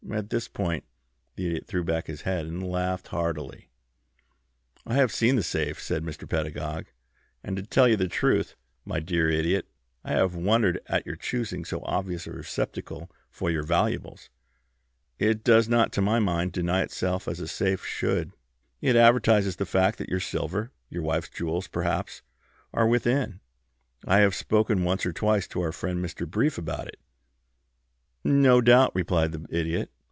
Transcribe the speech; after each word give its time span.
At 0.11 0.29
this 0.29 0.49
point 0.49 0.83
the 1.37 1.45
Idiot 1.47 1.67
threw 1.67 1.85
back 1.85 2.07
his 2.07 2.23
head 2.23 2.45
and 2.45 2.67
laughed 2.69 3.09
heartily. 3.09 3.69
"I 4.85 4.95
have 4.95 5.09
seen 5.09 5.37
the 5.37 5.43
safe," 5.43 5.81
said 5.81 6.03
Mr. 6.03 6.27
Pedagog, 6.27 6.87
"and 7.45 7.55
to 7.55 7.63
tell 7.63 7.87
you 7.87 7.95
the 7.95 8.09
truth, 8.09 8.55
my 8.83 8.99
dear 8.99 9.29
Idiot, 9.29 9.69
I 10.03 10.11
have 10.11 10.35
wondered 10.35 10.81
at 10.87 11.05
your 11.05 11.15
choosing 11.15 11.63
so 11.63 11.81
obvious 11.85 12.27
a 12.27 12.31
receptacle 12.33 13.09
for 13.29 13.49
your 13.49 13.63
valuables. 13.63 14.29
It 15.17 15.45
does 15.45 15.69
not, 15.69 15.93
to 15.93 16.01
my 16.01 16.19
mind, 16.19 16.51
deny 16.51 16.81
itself 16.81 17.25
as 17.25 17.39
a 17.39 17.47
safe 17.47 17.85
should. 17.85 18.33
It 18.81 18.97
advertises 18.97 19.55
the 19.55 19.65
fact 19.65 19.97
that 19.99 20.09
your 20.09 20.19
silver, 20.19 20.71
your 20.89 21.03
wife's 21.03 21.29
jewels 21.29 21.67
perhaps, 21.69 22.21
are 22.73 22.87
within. 22.87 23.39
I 24.05 24.17
have 24.17 24.35
spoken 24.35 24.83
once 24.83 25.05
or 25.05 25.13
twice 25.13 25.47
to 25.49 25.61
our 25.61 25.71
friend 25.71 26.03
Mr. 26.03 26.29
Brief 26.29 26.57
about 26.57 26.89
it." 26.89 26.99
"No 28.25 28.59
doubt," 28.61 28.93
replied 28.93 29.31
the 29.31 29.45
Idiot. 29.49 29.89